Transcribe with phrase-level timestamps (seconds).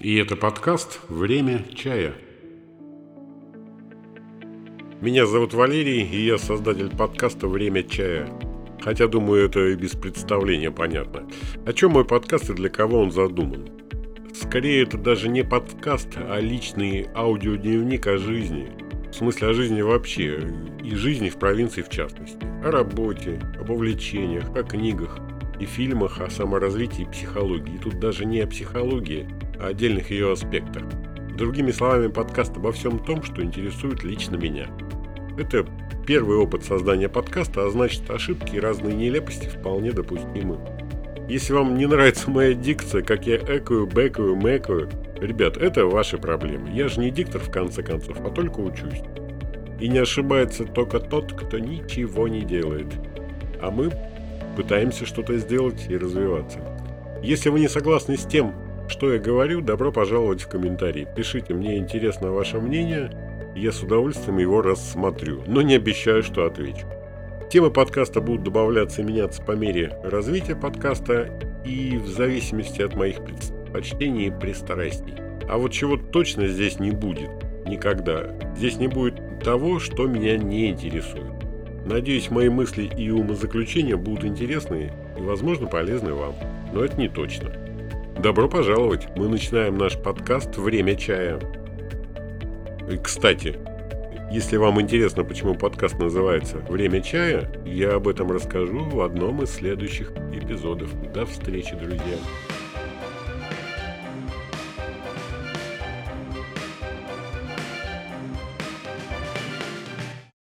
[0.00, 2.14] И это подкаст «Время чая».
[5.02, 8.26] Меня зовут Валерий, и я создатель подкаста «Время чая».
[8.80, 11.28] Хотя, думаю, это и без представления понятно.
[11.66, 13.68] О чем мой подкаст и для кого он задуман?
[14.32, 18.70] Скорее, это даже не подкаст, а личный аудиодневник о жизни.
[19.10, 20.40] В смысле, о жизни вообще,
[20.82, 22.46] и жизни в провинции в частности.
[22.64, 25.18] О работе, об увлечениях, о книгах
[25.58, 27.74] и фильмах, о саморазвитии психологии.
[27.74, 29.28] И тут даже не о психологии,
[29.60, 30.84] о отдельных ее аспектах.
[31.36, 34.66] Другими словами, подкаст обо всем том, что интересует лично меня.
[35.38, 35.64] Это
[36.06, 40.58] первый опыт создания подкаста, а значит ошибки и разные нелепости вполне допустимы.
[41.28, 46.70] Если вам не нравится моя дикция, как я экаю, бэкаю, мэкаю, ребят, это ваши проблемы.
[46.72, 49.02] Я же не диктор в конце концов, а только учусь.
[49.78, 52.88] И не ошибается только тот, кто ничего не делает.
[53.62, 53.92] А мы
[54.56, 56.58] пытаемся что-то сделать и развиваться.
[57.22, 58.52] Если вы не согласны с тем,
[58.90, 61.08] что я говорю, добро пожаловать в комментарии.
[61.16, 63.10] Пишите, мне интересно ваше мнение,
[63.54, 66.86] я с удовольствием его рассмотрю, но не обещаю, что отвечу.
[67.50, 71.30] Темы подкаста будут добавляться и меняться по мере развития подкаста
[71.64, 75.14] и в зависимости от моих предпочтений и пристрастий.
[75.48, 77.30] А вот чего точно здесь не будет
[77.66, 78.26] никогда.
[78.56, 81.24] Здесь не будет того, что меня не интересует.
[81.86, 86.34] Надеюсь, мои мысли и умозаключения будут интересны и, возможно, полезны вам.
[86.72, 87.52] Но это не точно.
[88.22, 89.08] Добро пожаловать!
[89.16, 91.40] Мы начинаем наш подкаст «Время чая».
[92.90, 93.56] И, кстати,
[94.30, 99.54] если вам интересно, почему подкаст называется «Время чая», я об этом расскажу в одном из
[99.54, 100.90] следующих эпизодов.
[101.14, 102.18] До встречи, друзья!